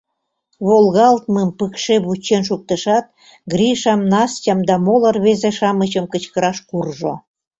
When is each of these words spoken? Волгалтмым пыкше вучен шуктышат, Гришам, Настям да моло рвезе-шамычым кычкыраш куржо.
Волгалтмым 0.67 1.49
пыкше 1.57 1.95
вучен 2.05 2.41
шуктышат, 2.47 3.05
Гришам, 3.51 4.01
Настям 4.11 4.59
да 4.67 4.75
моло 4.85 5.09
рвезе-шамычым 5.15 6.05
кычкыраш 6.13 6.57
куржо. 6.69 7.13